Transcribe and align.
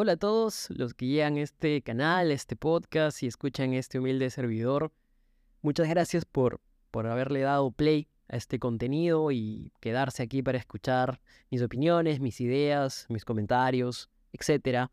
Hola 0.00 0.12
a 0.12 0.16
todos 0.16 0.68
los 0.70 0.94
que 0.94 1.06
llegan 1.06 1.38
a 1.38 1.40
este 1.40 1.82
canal, 1.82 2.30
este 2.30 2.54
podcast 2.54 3.20
y 3.24 3.26
escuchan 3.26 3.74
este 3.74 3.98
humilde 3.98 4.30
servidor. 4.30 4.92
Muchas 5.60 5.88
gracias 5.88 6.24
por, 6.24 6.60
por 6.92 7.08
haberle 7.08 7.40
dado 7.40 7.72
play 7.72 8.06
a 8.28 8.36
este 8.36 8.60
contenido 8.60 9.32
y 9.32 9.72
quedarse 9.80 10.22
aquí 10.22 10.40
para 10.40 10.56
escuchar 10.56 11.20
mis 11.50 11.62
opiniones, 11.62 12.20
mis 12.20 12.40
ideas, 12.40 13.06
mis 13.08 13.24
comentarios, 13.24 14.08
etc. 14.32 14.88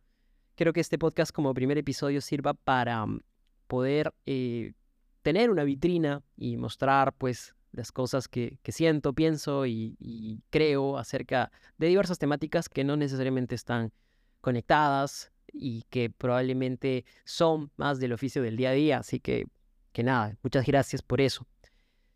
Quiero 0.55 0.73
que 0.73 0.79
este 0.79 0.97
podcast 0.97 1.31
como 1.31 1.53
primer 1.53 1.78
episodio 1.78 2.19
sirva 2.19 2.56
para 2.56 3.06
mm, 3.06 3.19
poder 3.67 4.12
eh, 4.26 4.74
tener 5.22 5.51
una 5.51 5.65
vitrina 5.65 6.24
y 6.35 6.58
mostrar 6.58 7.13
pues 7.13 7.56
las 7.74 7.92
cosas 7.92 8.28
que, 8.28 8.58
siento, 8.69 9.13
pienso 9.13 9.67
y, 9.67 10.42
creo 10.49 10.97
acerca 10.97 11.51
de 11.78 11.90
diversas 11.90 12.17
temáticas 12.17 12.69
que 12.69 12.83
no 12.83 12.97
necesariamente 12.97 13.53
están 13.53 13.92
conectadas 14.46 15.31
y 15.51 15.81
que 15.89 16.11
probablemente 16.11 17.03
son 17.23 17.71
más 17.77 17.99
del 17.99 18.13
oficio 18.13 18.43
del 18.43 18.57
día 18.57 18.70
a 18.70 18.73
día. 18.73 18.99
Así 18.99 19.20
que, 19.20 19.47
que 19.91 20.03
nada, 20.03 20.37
muchas 20.43 20.67
gracias 20.67 21.01
por 21.01 21.20
eso. 21.20 21.47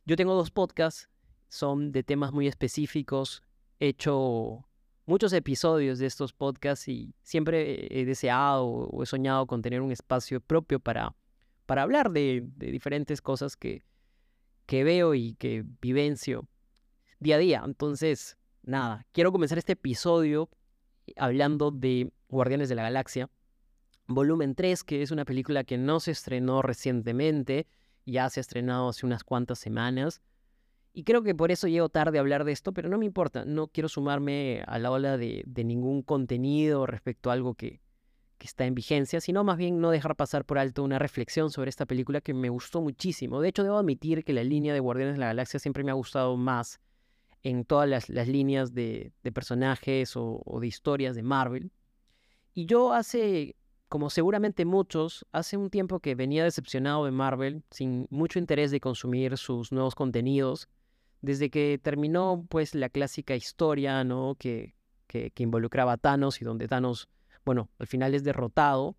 Yo 0.06 0.16
tengo 0.16 0.36
dos 0.36 0.52
podcasts, 0.52 1.10
son 1.48 1.92
de 1.92 2.04
temas 2.04 2.32
muy 2.32 2.46
específicos. 2.46 3.42
He 3.80 3.88
hecho 3.88 4.64
muchos 5.08 5.34
episodios 5.34 5.98
de 5.98 6.06
estos 6.06 6.32
podcasts 6.32 6.88
y 6.88 7.16
siempre 7.24 7.88
he 7.90 8.06
deseado 8.06 8.68
o 8.68 9.02
he 9.02 9.08
soñado 9.08 9.48
con 9.48 9.64
tener 9.64 9.82
un 9.82 9.92
espacio 9.92 10.40
propio 10.40 10.80
para, 10.80 11.16
para 11.66 11.82
hablar 11.82 12.12
de, 12.12 12.48
diferentes 12.58 13.24
cosas 13.24 13.58
que, 13.58 13.82
que 14.68 14.84
veo 14.84 15.16
y 15.16 15.34
que 15.34 15.66
vivencio 15.82 16.48
día 17.20 17.38
a 17.38 17.40
día. 17.40 17.64
Entonces, 17.66 18.38
nada, 18.62 19.08
quiero 19.14 19.32
comenzar 19.32 19.58
este 19.58 19.74
episodio 19.74 20.48
hablando 21.18 21.72
de 21.72 22.12
Guardianes 22.30 22.70
de 22.70 22.76
la 22.76 22.84
Galaxia, 22.84 23.30
volumen 24.08 24.56
3, 24.56 24.84
que 24.84 25.02
es 25.02 25.12
una 25.12 25.26
película 25.26 25.64
que 25.64 25.78
no 25.78 26.00
se 26.00 26.12
estrenó 26.12 26.62
recientemente, 26.62 27.68
ya 28.06 28.30
se 28.30 28.40
ha 28.40 28.42
estrenado 28.42 28.90
hace 28.90 29.06
unas 29.06 29.24
cuantas 29.24 29.60
semanas. 29.60 30.22
Y 30.92 31.04
creo 31.04 31.22
que 31.22 31.36
por 31.36 31.52
eso 31.52 31.68
llego 31.68 31.90
tarde 31.90 32.18
a 32.18 32.22
hablar 32.22 32.44
de 32.44 32.52
esto, 32.52 32.74
pero 32.74 32.90
no 32.90 32.98
me 32.98 33.06
importa, 33.06 33.46
no 33.46 33.68
quiero 33.68 33.88
sumarme 33.90 34.64
a 34.66 34.80
la 34.80 34.92
ola 34.92 35.18
de, 35.18 35.46
ningún 35.64 36.02
contenido 36.02 36.88
respecto 36.88 37.30
a 37.30 37.34
algo 37.34 37.54
que, 37.54 37.82
que 38.40 38.48
está 38.48 38.66
en 38.66 38.74
vigencia, 38.74 39.22
sino 39.22 39.44
más 39.44 39.58
bien 39.58 39.80
no 39.80 39.92
dejar 39.92 40.16
pasar 40.16 40.46
por 40.46 40.58
alto 40.58 40.84
una 40.84 40.98
reflexión 40.98 41.52
sobre 41.52 41.70
esta 41.70 41.86
película 41.86 42.22
que 42.22 42.34
me 42.34 42.50
gustó 42.50 42.82
muchísimo. 42.82 43.40
De 43.40 43.50
hecho, 43.50 43.64
debo 43.64 43.78
admitir 43.78 44.24
que 44.24 44.34
la 44.34 44.44
línea 44.44 44.74
de 44.74 44.80
Guardianes 44.80 45.16
de 45.16 45.20
la 45.20 45.28
Galaxia 45.28 45.60
siempre 45.60 45.84
me 45.84 45.92
ha 45.92 45.96
gustado 45.96 46.36
más 46.36 46.80
en 47.44 47.66
todas 47.66 48.10
las, 48.10 48.28
líneas 48.28 48.74
de, 48.74 49.14
personajes 49.34 50.14
o, 50.16 50.58
de 50.60 50.68
historias 50.68 51.16
de 51.16 51.24
Marvel. 51.24 51.72
Y 52.54 52.66
yo 52.66 52.94
hace, 52.94 53.56
como 53.88 54.10
seguramente 54.10 54.66
muchos, 54.66 55.26
hace 55.32 55.56
un 55.58 55.70
tiempo 55.70 56.00
que 56.00 56.16
venía 56.16 56.44
decepcionado 56.44 57.06
de 57.06 57.12
Marvel, 57.12 57.64
sin 57.72 58.08
mucho 58.10 58.40
interés 58.40 58.72
de 58.72 58.80
consumir 58.80 59.38
sus 59.38 59.72
nuevos 59.72 59.96
contenidos, 59.96 60.68
desde 61.22 61.50
que 61.50 61.80
terminó 61.82 62.46
pues 62.50 62.76
la 62.76 62.90
clásica 62.90 63.36
historia, 63.36 64.04
¿no? 64.04 64.36
Que, 64.40 64.76
que, 65.08 65.32
que 65.32 65.44
involucraba 65.44 65.94
a 65.94 65.98
Thanos 65.98 66.42
y 66.42 66.46
donde 66.46 66.68
Thanos 66.68 67.10
bueno, 67.50 67.68
al 67.80 67.88
final 67.88 68.14
es 68.14 68.24
derrotado. 68.24 68.96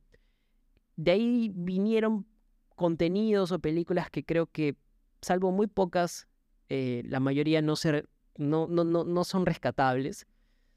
De 0.97 1.13
ahí 1.13 1.53
vinieron 1.55 2.27
contenidos 2.75 3.53
o 3.53 3.59
películas 3.59 4.11
que 4.11 4.25
creo 4.25 4.47
que, 4.47 4.77
salvo 5.21 5.53
muy 5.53 5.67
pocas, 5.67 6.27
eh, 6.69 7.03
la 7.07 7.21
mayoría 7.21 7.63
no, 7.63 7.77
ser, 7.77 8.09
no, 8.41 8.67
no, 8.67 8.85
no, 8.85 9.05
no 9.05 9.25
son 9.25 9.47
rescatables. 9.47 10.27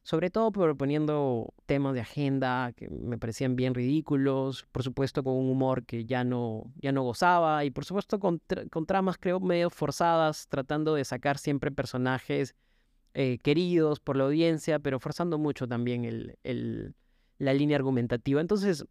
Sobre 0.04 0.30
todo 0.30 0.52
proponiendo 0.52 1.54
temas 1.66 1.94
de 1.94 2.02
agenda 2.02 2.74
que 2.74 2.90
me 2.90 3.18
parecían 3.18 3.56
bien 3.56 3.74
ridículos, 3.74 4.66
por 4.74 4.84
supuesto 4.84 5.24
con 5.24 5.34
un 5.36 5.50
humor 5.50 5.86
que 5.86 6.04
ya 6.04 6.26
no, 6.26 6.74
ya 6.76 6.92
no 6.92 7.04
gozaba 7.04 7.64
y 7.64 7.72
por 7.72 7.86
supuesto 7.86 8.20
con, 8.20 8.42
tramas 8.86 9.18
creo 9.18 9.40
medio 9.40 9.70
forzadas, 9.70 10.48
tratando 10.50 10.96
de 10.96 11.06
sacar 11.06 11.38
siempre 11.38 11.72
personajes 11.72 12.54
eh, 13.14 13.38
queridos 13.42 14.02
por 14.02 14.18
la 14.18 14.26
audiencia, 14.26 14.80
pero 14.80 15.00
forzando 15.00 15.38
mucho 15.38 15.70
también 15.70 16.04
el, 16.04 16.38
el, 16.44 16.96
la 17.38 17.54
línea 17.54 17.78
argumentativa. 17.78 18.42
Entonces, 18.42 18.86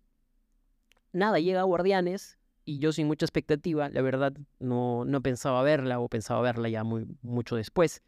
nada, 1.13 1.41
llega 1.41 1.63
Guardianes 1.63 2.39
y 2.65 2.79
yo 2.79 2.91
sin 2.91 3.07
mucha 3.07 3.27
expectativa, 3.27 3.91
la 3.91 4.01
verdad 4.01 4.33
no, 4.61 5.05
no 5.05 5.21
pensaba 5.21 5.63
verla 5.63 6.01
o 6.01 6.09
pensaba 6.09 6.41
verla 6.41 6.71
ya 6.71 6.85
muy, 6.85 7.07
mucho 7.21 7.55
después. 7.55 8.03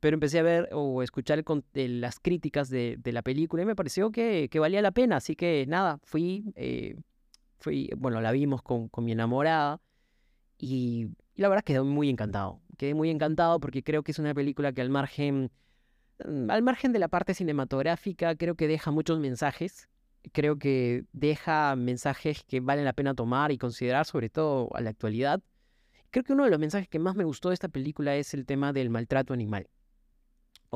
Pero 0.00 0.14
empecé 0.14 0.38
a 0.38 0.42
ver 0.42 0.68
o 0.72 1.02
escuchar 1.02 1.42
las 1.74 2.20
críticas 2.20 2.68
de, 2.68 2.98
la 3.04 3.22
película 3.22 3.62
y 3.62 3.66
me 3.66 3.74
pareció 3.74 4.10
que, 4.10 4.50
valía 4.58 4.82
la 4.82 4.92
pena. 4.92 5.16
Así 5.16 5.36
que 5.36 5.64
nada, 5.66 5.98
fui, 6.04 6.52
eh, 6.54 6.96
bueno, 7.96 8.20
la 8.20 8.32
vimos 8.32 8.62
con, 8.62 8.88
con 8.88 9.04
mi 9.04 9.12
enamorada 9.12 9.80
y, 10.58 11.08
y, 11.34 11.42
la 11.42 11.48
verdad 11.48 11.64
quedé 11.64 11.82
muy 11.82 12.10
encantado. 12.10 12.60
Quedé 12.76 12.94
muy 12.94 13.10
encantado 13.10 13.58
porque 13.58 13.82
creo 13.82 14.02
que 14.02 14.12
es 14.12 14.18
una 14.18 14.34
película 14.34 14.72
que 14.72 14.82
al 14.82 14.90
margen 14.90 15.50
Mm, 16.24 16.50
al 16.50 16.62
margen 16.62 16.92
de 16.92 16.98
la 16.98 17.08
parte 17.08 17.34
cinematográfica, 17.34 18.34
creo 18.36 18.54
que 18.54 18.68
deja 18.68 18.90
muchos 18.90 19.18
mensajes. 19.18 19.88
Creo 20.32 20.58
que 20.58 21.04
deja 21.12 21.76
mensajes 21.76 22.42
que 22.44 22.60
valen 22.60 22.84
la 22.84 22.92
pena 22.92 23.14
tomar 23.14 23.52
y 23.52 23.58
considerar, 23.58 24.06
sobre 24.06 24.28
todo 24.28 24.70
a 24.74 24.80
la 24.80 24.90
actualidad. 24.90 25.40
Creo 26.10 26.24
que 26.24 26.32
uno 26.32 26.44
de 26.44 26.50
los 26.50 26.58
mensajes 26.58 26.88
que 26.88 26.98
más 26.98 27.14
me 27.16 27.24
gustó 27.24 27.50
de 27.50 27.54
esta 27.54 27.68
película 27.68 28.16
es 28.16 28.34
el 28.34 28.46
tema 28.46 28.72
del 28.72 28.90
maltrato 28.90 29.34
animal. 29.34 29.68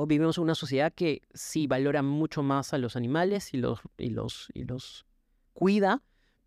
Vivimos 0.07 0.39
en 0.39 0.45
una 0.45 0.55
sociedad 0.55 0.93
que 0.93 1.23
sí 1.35 1.67
valora 1.67 2.03
mucho 2.03 2.43
más 2.43 2.73
a 2.73 2.79
los 2.79 2.97
animales 2.97 3.53
y 3.55 3.59
los, 3.59 3.81
y 3.99 4.11
los, 4.11 4.49
y 4.55 4.65
los 4.65 5.07
cuida, 5.53 6.03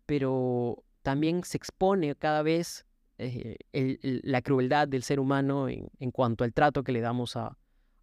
pero 0.06 0.82
también 1.02 1.44
se 1.44 1.56
expone 1.56 2.14
cada 2.16 2.42
vez 2.42 2.86
eh, 3.18 3.56
la 3.72 4.42
crueldad 4.42 4.88
del 4.88 5.02
ser 5.02 5.20
humano 5.20 5.68
en 5.68 6.10
cuanto 6.10 6.44
al 6.44 6.52
trato 6.52 6.82
que 6.82 6.92
le 6.92 7.00
damos 7.00 7.36
a, 7.36 7.56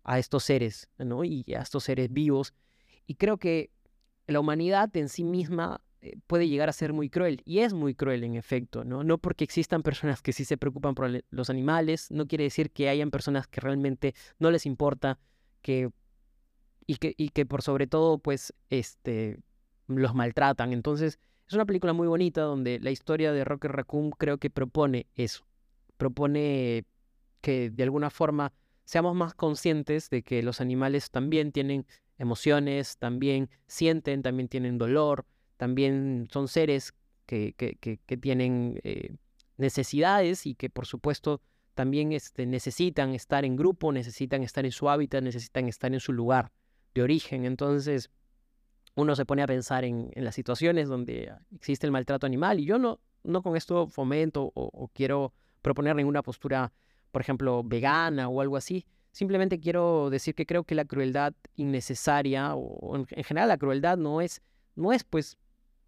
a 0.03 0.19
estos 0.19 0.43
seres, 0.43 0.89
¿no? 0.97 1.23
Y 1.23 1.43
a 1.55 1.61
estos 1.61 1.83
seres 1.83 2.11
vivos. 2.11 2.53
Y 3.07 3.15
creo 3.15 3.37
que 3.37 3.71
la 4.27 4.39
humanidad 4.39 4.95
en 4.95 5.09
sí 5.09 5.23
misma 5.23 5.81
puede 6.27 6.47
llegar 6.47 6.69
a 6.69 6.73
ser 6.73 6.93
muy 6.93 7.09
cruel, 7.09 7.41
y 7.45 7.59
es 7.59 7.73
muy 7.73 7.93
cruel 7.95 8.23
en 8.23 8.35
efecto, 8.35 8.83
¿no? 8.83 9.03
No 9.03 9.17
porque 9.17 9.43
existan 9.43 9.83
personas 9.83 10.21
que 10.21 10.33
sí 10.33 10.45
se 10.45 10.57
preocupan 10.57 10.95
por 10.95 11.09
los 11.29 11.49
animales, 11.49 12.09
no 12.11 12.27
quiere 12.27 12.45
decir 12.45 12.71
que 12.71 12.89
hayan 12.89 13.11
personas 13.11 13.47
que 13.47 13.61
realmente 13.61 14.15
no 14.39 14.51
les 14.51 14.65
importa 14.65 15.19
que 15.61 15.89
y 16.87 16.95
que, 16.95 17.13
y 17.17 17.29
que 17.29 17.45
por 17.45 17.61
sobre 17.61 17.87
todo 17.87 18.17
pues 18.17 18.53
este 18.69 19.39
los 19.87 20.15
maltratan. 20.15 20.73
Entonces, 20.73 21.19
es 21.47 21.53
una 21.53 21.65
película 21.65 21.93
muy 21.93 22.07
bonita 22.07 22.41
donde 22.41 22.79
la 22.79 22.91
historia 22.91 23.31
de 23.31 23.43
Rocket 23.43 23.71
Raccoon 23.71 24.11
creo 24.11 24.37
que 24.37 24.49
propone 24.49 25.07
eso. 25.15 25.45
Propone 25.97 26.85
que 27.41 27.69
de 27.69 27.83
alguna 27.83 28.09
forma 28.09 28.53
seamos 28.85 29.15
más 29.15 29.33
conscientes 29.33 30.09
de 30.09 30.23
que 30.23 30.41
los 30.43 30.61
animales 30.61 31.11
también 31.11 31.51
tienen 31.51 31.85
emociones, 32.17 32.97
también 32.97 33.49
sienten, 33.67 34.21
también 34.21 34.47
tienen 34.47 34.77
dolor, 34.77 35.25
también 35.61 36.27
son 36.31 36.47
seres 36.47 36.95
que, 37.27 37.53
que, 37.53 37.75
que, 37.77 38.17
tienen 38.17 38.81
eh, 38.83 39.13
necesidades 39.57 40.47
y 40.47 40.55
que 40.55 40.71
por 40.71 40.87
supuesto 40.87 41.39
también 41.75 42.13
este, 42.13 42.47
necesitan 42.47 43.13
estar 43.13 43.45
en 43.45 43.55
grupo, 43.55 43.91
necesitan 43.91 44.41
estar 44.41 44.65
en 44.65 44.71
su 44.71 44.89
hábitat, 44.89 45.21
necesitan 45.21 45.67
estar 45.67 45.93
en 45.93 45.99
su 45.99 46.13
lugar 46.13 46.51
de 46.95 47.03
origen. 47.03 47.45
Entonces 47.45 48.09
uno 48.95 49.15
se 49.15 49.23
pone 49.23 49.43
a 49.43 49.45
pensar 49.45 49.85
en, 49.85 50.09
en 50.15 50.25
las 50.25 50.33
situaciones 50.33 50.89
donde 50.89 51.31
existe 51.53 51.85
el 51.85 51.91
maltrato 51.91 52.25
animal 52.25 52.59
y 52.59 52.65
yo 52.65 52.79
no, 52.79 52.99
no 53.23 53.43
con 53.43 53.55
esto 53.55 53.85
fomento 53.85 54.51
o 54.55 54.89
quiero 54.95 55.31
proponer 55.61 55.95
ninguna 55.95 56.23
postura 56.23 56.73
por 57.11 57.21
ejemplo, 57.21 57.63
vegana 57.63 58.29
o 58.29 58.41
algo 58.41 58.57
así. 58.57 58.85
Simplemente 59.11 59.59
quiero 59.59 60.09
decir 60.09 60.33
que 60.33 60.45
creo 60.45 60.63
que 60.63 60.75
la 60.75 60.85
crueldad 60.85 61.33
innecesaria 61.55 62.55
o 62.55 62.95
en, 62.95 63.05
general 63.05 63.49
la 63.49 63.57
crueldad 63.57 63.97
no 63.97 64.21
es, 64.21 64.41
no 64.75 64.93
es 64.93 65.03
pues 65.03 65.37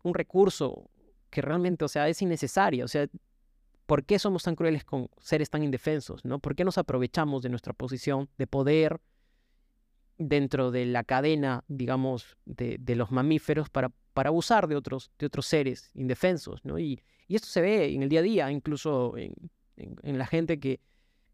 un 0.03 0.13
recurso 0.13 0.89
que 1.29 1.41
realmente, 1.41 1.83
o 1.83 1.88
sea, 1.88 2.07
es 2.07 2.21
innecesaria. 2.21 2.85
O 2.85 2.88
sea, 2.88 3.07
¿por 3.85 4.05
qué 4.05 4.19
somos 4.19 4.44
tan 4.44 4.55
crueles 4.55 4.83
con 4.83 5.09
seres 5.19 5.50
tan 5.50 5.63
indefensos? 5.63 6.23
¿no? 6.23 6.39
¿Por 6.39 6.55
qué 6.55 6.63
nos 6.63 6.77
aprovechamos 6.77 7.41
de 7.41 7.50
nuestra 7.50 7.73
posición 7.73 8.29
de 8.38 8.47
poder 8.47 9.01
dentro 10.17 10.69
de 10.69 10.85
la 10.85 11.03
cadena, 11.03 11.63
digamos, 11.67 12.38
de, 12.45 12.77
de 12.79 12.95
los 12.95 13.11
mamíferos 13.11 13.69
para, 13.69 13.91
para 14.13 14.29
abusar 14.29 14.67
de 14.67 14.75
otros, 14.75 15.11
de 15.17 15.25
otros 15.25 15.47
seres 15.47 15.89
indefensos? 15.95 16.63
¿no? 16.63 16.77
Y, 16.77 17.01
y 17.27 17.35
esto 17.35 17.47
se 17.47 17.61
ve 17.61 17.94
en 17.94 18.03
el 18.03 18.09
día 18.09 18.19
a 18.19 18.23
día, 18.23 18.51
incluso 18.51 19.15
en, 19.17 19.33
la 20.03 20.27
gente 20.27 20.59
que, 20.59 20.79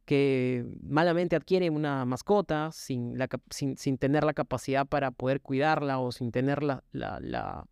que 0.05 0.65
malamente 0.81 1.35
adquiere 1.35 1.69
una 1.69 2.05
mascota 2.05 2.71
sin, 2.71 3.17
la, 3.17 3.27
sin, 3.49 3.75
sin, 3.77 3.97
tener 3.97 4.23
la 4.23 4.33
capacidad 4.33 4.87
para 4.87 5.11
poder 5.11 5.41
cuidarla 5.41 5.99
o 5.99 6.13
sin 6.13 6.31
tener 6.31 6.63
la, 6.63 6.83
la, 6.93 7.65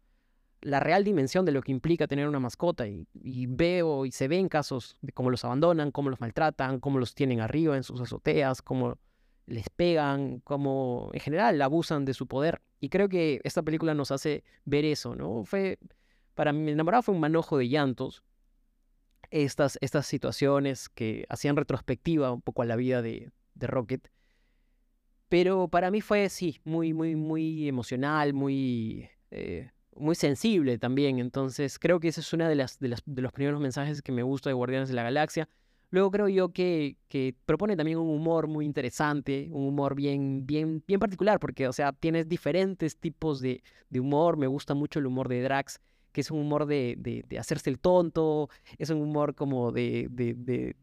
real 0.80 1.04
dimensión 1.04 1.46
de 1.46 1.52
lo 1.52 1.62
que 1.62 1.72
implica 1.72 2.08
tener 2.08 2.28
una 2.28 2.40
mascota. 2.40 2.86
Y, 2.88 3.46
veo 3.48 4.06
y 4.06 4.12
se 4.12 4.28
ven 4.28 4.50
casos 4.50 4.98
de 5.02 5.12
cómo 5.12 5.30
los 5.30 5.44
abandonan, 5.46 5.92
cómo 5.92 6.10
los 6.10 6.19
maltratan, 6.19 6.80
cómo 6.80 7.00
los 7.00 7.16
tienen 7.16 7.40
arriba 7.40 7.75
en 7.78 7.84
sus 7.84 8.02
azoteas, 8.02 8.62
cómo 8.62 8.98
les 9.46 9.69
pegan, 9.69 10.42
cómo 10.42 11.10
en 11.14 11.22
general 11.22 11.62
abusan 11.62 12.06
de 12.06 12.14
su 12.14 12.28
poder. 12.28 12.62
Y 12.80 12.90
creo 12.90 13.10
que 13.10 13.40
esta 13.44 13.64
película 13.64 13.94
nos 13.94 14.12
hace 14.12 14.44
ver 14.66 14.86
eso, 14.86 15.16
¿no? 15.16 15.44
Fue, 15.46 15.80
para 16.36 16.52
mi 16.54 16.72
enamorado 16.72 17.04
fue 17.04 17.16
un 17.16 17.22
manojo 17.22 17.58
de 17.58 17.69
llantos, 17.69 18.24
estas, 19.30 19.78
estas 19.81 20.06
situaciones 20.06 20.90
que 20.90 21.25
hacían 21.30 21.56
retrospectiva 21.56 22.31
un 22.31 22.42
poco 22.42 22.62
a 22.62 22.66
la 22.66 22.75
vida 22.75 23.02
de, 23.02 23.31
de 23.56 23.68
Rocket. 23.68 24.12
Pero 25.30 25.68
para 25.68 25.92
mí 25.92 26.02
fue, 26.02 26.30
sí, 26.30 26.60
muy, 26.64 26.94
muy, 26.94 27.16
muy 27.16 27.68
emocional, 27.68 28.34
muy, 28.34 29.10
eh, 29.31 29.72
muy 29.99 30.15
sensible 30.15 30.77
también. 30.77 31.19
Entonces 31.19 31.79
creo 31.79 31.99
que 31.99 32.09
ese 32.09 32.21
es 32.21 32.33
uno 32.33 32.47
de, 32.47 32.55
las, 32.55 32.79
de, 32.79 32.89
las, 32.89 33.03
los 33.05 33.31
primeros 33.31 33.59
mensajes 33.59 34.01
que 34.01 34.11
me 34.11 34.23
gusta 34.23 34.49
de 34.49 34.53
Guardianes 34.53 34.89
de 34.89 34.95
la 34.95 35.03
Galaxia. 35.03 35.47
Luego 35.89 36.11
creo 36.11 36.27
yo 36.27 36.49
que, 36.49 36.97
que, 37.07 37.33
propone 37.45 37.77
también 37.77 37.97
un 37.97 38.09
humor 38.09 38.47
muy 38.47 38.65
interesante, 38.65 39.47
un 39.51 39.67
humor 39.67 39.95
bien, 39.95 40.45
bien, 40.45 40.83
bien 40.85 40.99
particular, 40.99 41.39
porque, 41.39 41.67
o 41.67 41.71
sea, 41.73 41.94
tienes 41.94 42.27
diferentes 42.27 42.97
tipos 42.97 43.39
de, 43.39 43.63
de 43.89 43.99
humor. 44.01 44.35
Me 44.35 44.47
gusta 44.47 44.73
mucho 44.73 44.99
el 44.99 45.05
humor 45.05 45.29
de 45.29 45.41
Drax, 45.41 45.79
que 46.11 46.21
es 46.21 46.31
un 46.31 46.39
humor 46.39 46.65
de, 46.65 46.95
de, 46.97 47.39
hacerse 47.39 47.69
el 47.69 47.79
tonto, 47.79 48.49
es 48.77 48.89
un 48.89 49.01
humor 49.01 49.33
como 49.33 49.71
de, 49.71 50.07
de 50.09 50.75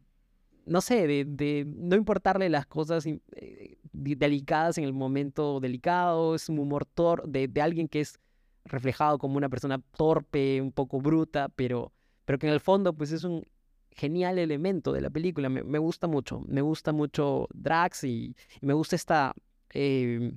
no 0.65 0.81
sé, 0.81 1.07
de, 1.07 1.65
no 1.67 1.95
importarle 1.95 2.49
las 2.49 2.65
cosas 2.65 3.05
eh, 3.05 3.77
delicadas 3.93 4.77
en 4.77 4.83
el 4.83 4.93
momento 4.93 5.59
delicado, 5.59 6.35
es 6.35 6.49
un 6.49 6.59
humor 6.59 6.85
tor 6.85 7.27
de 7.27 7.61
alguien 7.61 7.87
que 7.87 8.01
es 8.01 8.19
reflejado 8.65 9.17
como 9.17 9.37
una 9.37 9.49
persona 9.49 9.79
torpe, 9.95 10.61
un 10.61 10.71
poco 10.71 10.99
bruta, 10.99 11.49
pero, 11.49 11.93
pero 12.25 12.39
que 12.39 12.47
en 12.47 12.53
el 12.53 12.59
fondo 12.59 12.93
pues 12.93 13.11
es 13.11 13.23
un 13.23 13.45
genial 13.91 14.37
elemento 14.39 14.91
de 14.91 15.01
la 15.01 15.09
película. 15.09 15.49
Me, 15.49 15.79
gusta 15.79 16.07
mucho, 16.07 16.41
me 16.47 16.61
gusta 16.61 16.91
mucho 16.91 17.47
Drax 17.53 18.03
y, 18.03 18.35
me 18.61 18.73
gusta 18.73 18.95
esta 18.95 19.33
eh, 19.71 20.33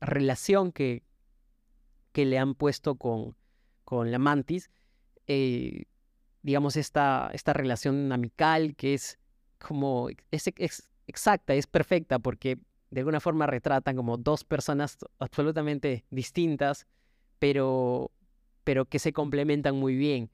relación 0.00 0.72
que, 0.72 1.02
que 2.12 2.24
le 2.24 2.38
han 2.38 2.54
puesto 2.54 2.94
con, 2.94 3.34
con 3.84 4.12
la 4.12 4.18
Mantis. 4.18 4.70
Eh, 5.26 5.84
digamos, 6.42 6.76
esta, 6.76 7.30
esta 7.32 7.52
relación 7.52 8.12
amical 8.12 8.74
que 8.76 8.94
es 8.94 9.18
como, 9.58 10.08
es, 10.30 10.50
exacta, 11.06 11.54
es 11.54 11.66
perfecta 11.66 12.18
porque 12.18 12.58
de 12.90 13.00
alguna 13.00 13.20
forma 13.20 13.46
retratan 13.46 13.96
como 13.96 14.16
dos 14.16 14.44
personas 14.44 14.98
absolutamente 15.18 16.04
distintas, 16.10 16.86
pero, 17.40 18.12
pero 18.62 18.84
que 18.84 19.00
se 19.00 19.12
complementan 19.12 19.74
muy 19.74 19.96
bien 19.96 20.30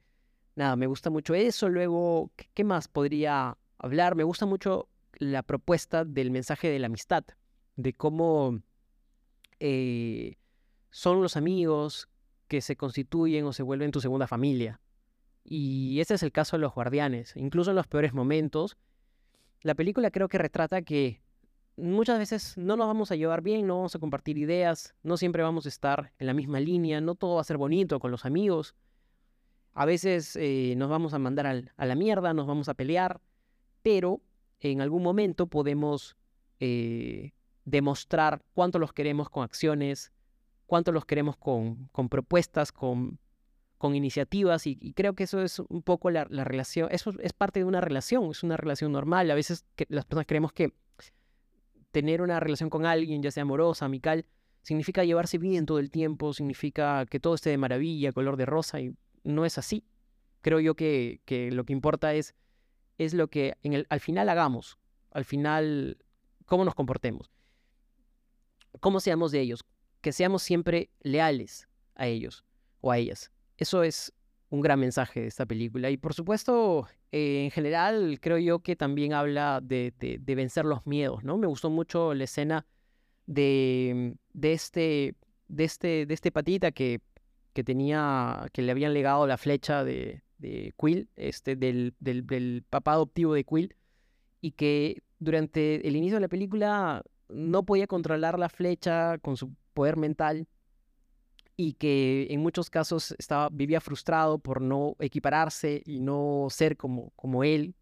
nada, 0.57 0.75
me 0.75 0.87
gusta 0.87 1.09
mucho 1.09 1.35
eso. 1.35 1.69
Luego, 1.69 2.31
¿qué 2.53 2.63
más 2.63 2.87
podría 2.87 3.57
hablar? 3.77 4.15
Me 4.15 4.23
gusta 4.23 4.45
mucho 4.45 4.89
la 5.13 5.43
propuesta 5.43 6.03
del 6.03 6.31
mensaje 6.31 6.69
de 6.69 6.79
la 6.79 6.87
amistad, 6.87 7.23
de 7.75 7.93
cómo 7.93 8.59
eh, 9.59 10.35
son 10.89 11.21
los 11.21 11.37
amigos 11.37 12.09
que 12.47 12.61
se 12.61 12.75
constituyen 12.75 13.45
o 13.45 13.53
se 13.53 13.63
vuelven 13.63 13.91
tu 13.91 14.01
segunda 14.01 14.27
familia. 14.27 14.81
Y 15.43 15.99
ese 16.01 16.15
es 16.15 16.23
el 16.23 16.31
caso 16.31 16.57
de 16.57 16.61
los 16.61 16.73
guardianes. 16.73 17.33
Incluso 17.35 17.69
en 17.69 17.75
los 17.75 17.87
peores 17.87 18.13
momentos, 18.13 18.77
la 19.61 19.75
película 19.75 20.11
creo 20.11 20.27
que 20.27 20.37
retrata 20.37 20.81
que 20.81 21.21
muchas 21.77 22.19
veces 22.19 22.57
no 22.57 22.75
nos 22.75 22.87
vamos 22.87 23.11
a 23.11 23.15
llevar 23.15 23.41
bien, 23.41 23.67
no 23.67 23.77
vamos 23.77 23.95
a 23.95 23.99
compartir 23.99 24.37
ideas, 24.37 24.95
no 25.03 25.15
siempre 25.15 25.43
vamos 25.43 25.65
a 25.65 25.69
estar 25.69 26.11
en 26.19 26.27
la 26.27 26.33
misma 26.33 26.59
línea, 26.59 26.99
no 27.01 27.15
todo 27.15 27.35
va 27.35 27.41
a 27.41 27.45
ser 27.45 27.57
bonito 27.57 27.99
con 27.99 28.11
los 28.11 28.25
amigos. 28.25 28.75
A 29.73 29.85
veces 29.85 30.35
eh, 30.35 30.73
nos 30.75 30.89
vamos 30.89 31.13
a 31.13 31.19
mandar 31.19 31.45
a 31.45 31.85
la 31.85 31.95
mierda, 31.95 32.33
nos 32.33 32.47
vamos 32.47 32.67
a 32.67 32.73
pelear, 32.73 33.21
pero 33.83 34.21
en 34.59 34.81
algún 34.81 35.03
momento 35.03 35.47
podemos 35.47 36.17
eh, 36.59 37.33
demostrar 37.63 38.41
cuánto 38.53 38.79
los 38.79 38.91
queremos 38.91 39.29
con 39.29 39.43
acciones, 39.43 40.11
cuánto 40.65 40.91
los 40.91 41.05
queremos 41.05 41.37
con, 41.37 41.89
con 41.91 42.09
propuestas, 42.09 42.71
con, 42.71 43.19
con 43.77 43.95
iniciativas, 43.95 44.65
y, 44.65 44.93
creo 44.93 45.13
que 45.13 45.23
eso 45.23 45.41
es 45.41 45.59
un 45.59 45.83
poco 45.83 46.09
la, 46.09 46.25
relación, 46.25 46.89
eso 46.91 47.13
es 47.21 47.33
parte 47.33 47.59
de 47.59 47.65
una 47.65 47.81
relación, 47.81 48.31
es 48.31 48.41
una 48.41 48.57
relación 48.57 48.91
normal. 48.91 49.29
A 49.29 49.35
veces 49.35 49.65
las 49.89 50.05
personas 50.05 50.25
creemos 50.25 50.53
que 50.53 50.73
tener 51.91 52.21
una 52.21 52.39
relación 52.39 52.69
con 52.69 52.85
alguien, 52.85 53.21
ya 53.21 53.31
sea 53.31 53.43
amorosa, 53.43 53.85
amical, 53.85 54.25
significa 54.61 55.03
llevarse 55.03 55.37
bien 55.37 55.65
todo 55.65 55.79
el 55.79 55.89
tiempo, 55.89 56.33
significa 56.33 57.05
que 57.05 57.19
todo 57.19 57.35
esté 57.35 57.49
de 57.49 57.57
maravilla, 57.57 58.11
color 58.11 58.37
de 58.37 58.45
rosa, 58.45 58.79
y 58.81 58.93
no 59.23 59.45
es 59.45 59.57
así. 59.57 59.83
Creo 60.41 60.59
yo 60.59 60.75
que, 60.75 61.21
que 61.25 61.51
lo 61.51 61.63
que 61.65 61.73
importa 61.73 62.13
es, 62.13 62.35
es 62.97 63.13
lo 63.13 63.29
que 63.29 63.55
en 63.63 63.73
el, 63.73 63.87
al 63.89 63.99
final 63.99 64.29
hagamos, 64.29 64.77
al 65.11 65.25
final 65.25 65.97
cómo 66.45 66.65
nos 66.65 66.75
comportemos, 66.75 67.31
cómo 68.79 68.99
seamos 68.99 69.31
de 69.31 69.41
ellos, 69.41 69.65
que 70.01 70.11
seamos 70.11 70.43
siempre 70.43 70.89
leales 71.01 71.67
a 71.95 72.07
ellos 72.07 72.43
o 72.81 72.91
a 72.91 72.97
ellas. 72.97 73.31
Eso 73.57 73.83
es 73.83 74.13
un 74.49 74.61
gran 74.61 74.79
mensaje 74.79 75.21
de 75.21 75.27
esta 75.27 75.45
película. 75.45 75.89
Y 75.89 75.97
por 75.97 76.13
supuesto, 76.13 76.87
eh, 77.11 77.43
en 77.43 77.51
general, 77.51 78.19
creo 78.21 78.37
yo 78.37 78.59
que 78.59 78.75
también 78.75 79.13
habla 79.13 79.59
de, 79.61 79.93
de, 79.97 80.35
vencer 80.35 80.65
los 80.65 80.85
miedos, 80.87 81.23
¿no? 81.23 81.37
Me 81.37 81.47
gustó 81.47 81.69
mucho 81.69 82.13
la 82.13 82.23
escena 82.23 82.65
de, 83.25 84.15
de, 84.33 84.53
este, 84.53 85.15
de, 85.47 85.63
este, 85.63 86.05
de 86.05 86.13
este 86.13 86.31
patita 86.31 86.71
que 86.71 87.01
que 87.57 87.63
tenía, 87.63 88.45
que 88.53 88.61
le 88.61 88.71
habían 88.71 88.93
legado 88.93 89.25
la 89.25 89.35
flecha 89.35 89.83
de, 89.83 90.21
Quill, 90.77 91.09
este, 91.15 91.55
del, 91.55 91.95
del, 91.99 92.63
papá 92.69 92.91
adoptivo 92.91 93.33
de 93.33 93.45
Quill, 93.45 93.75
y 94.41 94.51
que 94.51 95.01
durante 95.17 95.87
el 95.87 95.95
inicio 95.95 96.17
de 96.17 96.21
la 96.21 96.27
película 96.27 97.01
no 97.29 97.63
podía 97.65 97.87
controlar 97.87 98.37
la 98.37 98.49
flecha 98.49 99.17
con 99.17 99.37
su 99.37 99.55
poder 99.73 99.97
mental 99.97 100.47
y 101.57 101.73
que 101.73 102.27
en 102.29 102.41
muchos 102.41 102.69
casos 102.69 103.13
estaba, 103.17 103.49
vivía 103.49 103.81
frustrado 103.81 104.39
por 104.39 104.61
no 104.61 104.95
equipararse 104.99 105.81
y 105.85 105.99
no 105.99 106.47
ser 106.49 106.77
como, 106.77 107.11
como 107.15 107.43
él. 107.43 107.75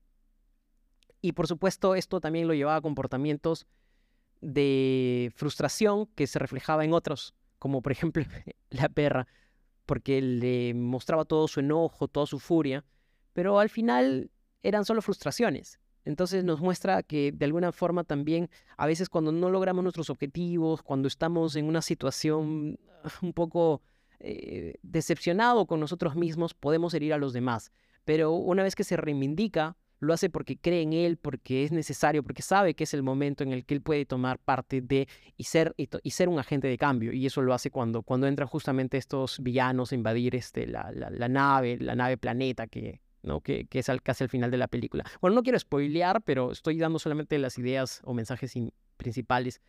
Y 1.22 1.34
por 1.34 1.48
supuesto 1.48 1.94
esto 1.94 2.22
también 2.22 2.48
lo 2.48 2.54
llevaba 2.54 2.78
a 2.78 2.82
comportamientos 2.82 3.68
de 4.42 5.32
frustración 5.36 6.08
que 6.16 6.26
se 6.26 6.40
reflejaba 6.40 6.86
en 6.86 6.94
otros, 6.94 7.36
como 7.60 7.82
por 7.82 7.92
ejemplo 7.92 8.24
la 8.70 8.90
perra 8.90 9.28
porque 9.86 10.22
le 10.22 10.74
mostraba 10.74 11.26
todo 11.26 11.48
su 11.48 11.60
enojo, 11.60 12.08
toda 12.08 12.26
su 12.26 12.40
furia, 12.40 12.84
pero 13.34 13.60
al 13.60 13.70
final 13.70 14.32
eran 14.64 14.86
solo 14.86 15.02
frustraciones. 15.02 15.80
Entonces 16.06 16.44
nos 16.44 16.62
muestra 16.62 17.04
que 17.04 17.32
de 17.32 17.46
alguna 17.46 17.72
forma 17.72 18.04
también 18.04 18.50
a 18.78 18.86
veces 18.86 19.10
cuando 19.10 19.32
no 19.32 19.50
logramos 19.50 19.84
nuestros 19.84 20.10
objetivos, 20.10 20.82
cuando 20.84 21.08
estamos 21.08 21.56
en 21.56 21.66
una 21.66 21.82
situación 21.82 22.80
un 23.22 23.34
poco 23.34 23.82
eh, 24.20 24.76
decepcionado 24.84 25.66
con 25.66 25.80
nosotros 25.80 26.16
mismos, 26.16 26.54
podemos 26.54 26.94
herir 26.94 27.14
a 27.14 27.18
los 27.18 27.34
demás. 27.34 27.72
Pero 28.06 28.34
una 28.34 28.64
vez 28.64 28.76
que 28.76 28.84
se 28.84 28.98
reivindica, 28.98 29.76
lo 30.00 30.14
hace 30.14 30.30
porque 30.30 30.58
cree 30.58 30.82
en 30.82 30.94
él, 30.94 31.18
porque 31.18 31.64
es 31.64 31.72
necesario, 31.72 32.22
porque 32.24 32.42
sabe 32.42 32.76
que 32.76 32.84
es 32.84 32.94
el 32.94 33.02
momento 33.04 33.44
en 33.44 33.52
el 33.52 33.66
que 33.66 33.74
él 33.74 33.82
puede 33.82 34.06
tomar 34.06 34.40
parte 34.40 34.82
de 34.82 35.08
y 35.38 35.46
ser, 35.46 35.74
y, 35.78 36.12
ser 36.12 36.30
un 36.30 36.38
agente 36.38 36.68
de 36.68 36.78
cambio. 36.78 37.14
Y 37.14 37.26
eso 37.26 37.42
lo 37.42 37.54
hace 37.54 37.72
cuando, 37.72 38.04
cuando 38.04 38.28
entran 38.28 38.48
justamente 38.48 38.98
estos 38.98 39.40
villanos 39.42 39.92
a 39.92 39.96
invadir 39.96 40.36
este, 40.36 40.68
la, 40.68 40.92
la, 40.92 41.30
nave, 41.30 41.78
la 41.80 41.96
nave 41.96 42.18
planeta 42.18 42.68
que, 42.68 43.02
¿no? 43.26 43.42
que, 43.42 43.68
es 43.72 43.92
casi 44.04 44.24
al 44.24 44.30
final 44.30 44.52
de 44.52 44.58
la 44.58 44.68
película. 44.68 45.04
Bueno, 45.22 45.36
no 45.36 45.44
quiero 45.44 45.60
spoilear, 45.60 46.22
pero 46.22 46.52
estoy 46.52 46.78
dando 46.78 47.00
solamente 47.00 47.38
las 47.40 47.58
ideas 47.58 48.02
o 48.04 48.14
mensajes 48.14 48.54
principales. 48.98 49.62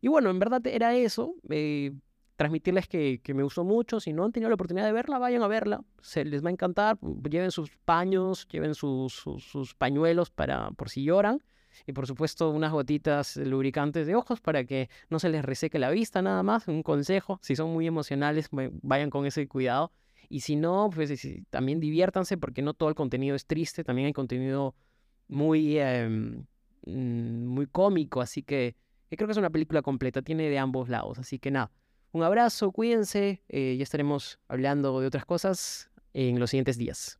Y 0.00 0.08
bueno, 0.08 0.30
en 0.30 0.38
verdad 0.38 0.66
era 0.66 0.94
eso. 0.94 1.34
Eh, 1.48 1.92
transmitirles 2.36 2.88
que, 2.88 3.20
que, 3.22 3.34
me 3.34 3.42
gustó 3.42 3.64
mucho. 3.64 4.00
Si 4.00 4.12
no 4.12 4.24
han 4.24 4.32
tenido 4.32 4.50
la 4.50 4.54
oportunidad 4.54 4.86
de 4.86 4.92
verla, 4.92 5.18
vayan 5.18 5.42
a 5.42 5.48
verla. 5.48 5.82
Se 6.02 6.24
les 6.24 6.44
va 6.44 6.48
a 6.48 6.52
encantar. 6.52 6.98
Lleven 7.00 7.50
sus 7.50 7.70
paños, 7.84 8.46
lleven 8.48 8.74
sus, 8.74 9.14
sus, 9.14 9.74
pañuelos 9.74 10.30
para 10.30 10.70
por 10.72 10.90
si 10.90 11.04
lloran. 11.04 11.42
Y 11.86 11.92
por 11.92 12.06
supuesto 12.06 12.50
unas 12.50 12.70
gotitas 12.70 13.36
lubricantes 13.36 14.06
de 14.06 14.14
ojos 14.14 14.40
para 14.40 14.64
que 14.64 14.88
no 15.10 15.18
se 15.18 15.28
les 15.28 15.44
reseque 15.44 15.78
la 15.78 15.90
vista 15.90 16.22
nada 16.22 16.42
más. 16.42 16.68
Un 16.68 16.82
consejo, 16.82 17.38
si 17.42 17.56
son 17.56 17.72
muy 17.72 17.86
emocionales, 17.86 18.48
vayan 18.50 19.10
con 19.10 19.26
ese 19.26 19.48
cuidado. 19.48 19.92
Y 20.28 20.40
si 20.40 20.56
no, 20.56 20.90
pues 20.94 21.26
también 21.50 21.80
diviértanse 21.80 22.36
porque 22.36 22.62
no 22.62 22.74
todo 22.74 22.88
el 22.88 22.94
contenido 22.94 23.36
es 23.36 23.46
triste. 23.46 23.84
También 23.84 24.06
hay 24.06 24.12
contenido 24.12 24.74
muy, 25.28 25.78
em, 25.78 26.44
mm, 26.86 27.46
muy 27.46 27.66
cómico. 27.66 28.20
Así 28.20 28.42
que 28.42 28.76
creo 29.10 29.26
que 29.26 29.32
es 29.32 29.38
una 29.38 29.50
película 29.50 29.82
completa. 29.82 30.22
Tiene 30.22 30.48
de 30.48 30.58
ambos 30.58 30.88
lados. 30.88 31.18
Así 31.18 31.38
que 31.38 31.50
nada 31.50 31.70
un 32.14 32.22
abrazo, 32.22 32.70
cuídense, 32.70 33.42
eh, 33.48 33.74
ya 33.76 33.82
estaremos 33.82 34.38
hablando 34.46 35.00
de 35.00 35.08
otras 35.08 35.24
cosas 35.26 35.90
en 36.12 36.38
los 36.38 36.50
siguientes 36.50 36.78
días. 36.78 37.18